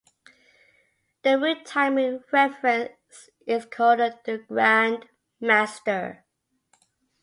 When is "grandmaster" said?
4.49-6.23